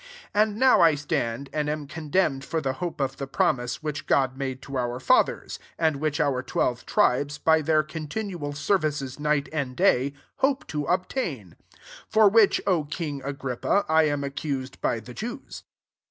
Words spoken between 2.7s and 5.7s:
hope of the promise, which God made to our fathers: